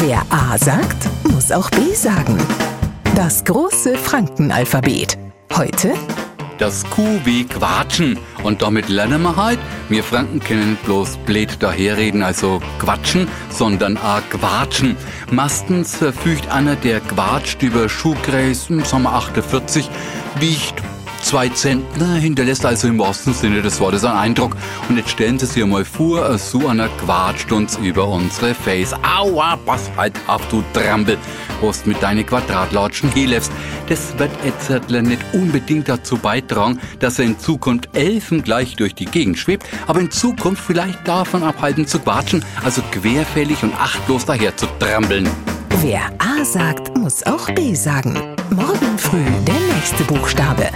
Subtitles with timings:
[0.00, 2.38] Wer A sagt, muss auch B sagen.
[3.16, 5.18] Das große Frankenalphabet.
[5.56, 5.92] Heute
[6.58, 8.18] das Q wie Quatschen.
[8.42, 9.58] Und damit lernen wir halt,
[9.88, 14.96] wir Franken kennen bloß blöd daherreden, also quatschen, sondern auch quatschen.
[15.30, 18.68] Meistens verfügt einer, der quatscht über Schuhgräs,
[19.04, 19.88] wir 48,
[20.40, 20.77] wiegt
[21.22, 24.56] zwei Zentner, hinterlässt also im wahrsten Sinne des Wortes einen Eindruck.
[24.88, 28.94] Und jetzt stellen Sie sich mal vor, so einer quatscht uns über unsere Face.
[29.02, 31.18] Aua, pass halt auf, du Trampel,
[31.60, 33.52] was mit deinen Quadratlatschen hinläufst.
[33.88, 39.06] Das wird Edzardler nicht unbedingt dazu beitragen, dass er in Zukunft Elfen gleich durch die
[39.06, 44.56] Gegend schwebt, aber in Zukunft vielleicht davon abhalten zu quatschen, also querfällig und achtlos daher
[44.56, 45.28] zu trampeln.
[45.80, 48.14] Wer A sagt, muss auch B sagen.
[48.50, 50.68] Morgen früh der nächste Buchstabe.